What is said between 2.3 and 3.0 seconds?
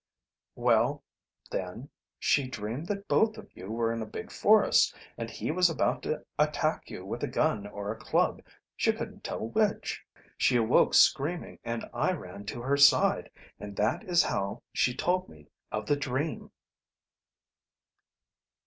dreamed